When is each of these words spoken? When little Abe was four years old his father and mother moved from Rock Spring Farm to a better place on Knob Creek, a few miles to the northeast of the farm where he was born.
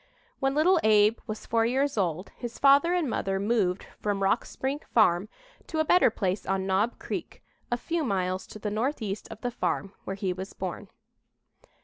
When 0.39 0.55
little 0.55 0.79
Abe 0.81 1.19
was 1.27 1.45
four 1.45 1.63
years 1.63 1.95
old 1.95 2.31
his 2.35 2.57
father 2.57 2.91
and 2.95 3.07
mother 3.07 3.39
moved 3.39 3.83
from 3.99 4.23
Rock 4.23 4.45
Spring 4.45 4.79
Farm 4.95 5.29
to 5.67 5.77
a 5.77 5.85
better 5.85 6.09
place 6.09 6.43
on 6.47 6.65
Knob 6.65 6.97
Creek, 6.97 7.43
a 7.71 7.77
few 7.77 8.03
miles 8.03 8.47
to 8.47 8.57
the 8.57 8.71
northeast 8.71 9.27
of 9.29 9.41
the 9.41 9.51
farm 9.51 9.93
where 10.03 10.15
he 10.15 10.33
was 10.33 10.53
born. 10.53 10.87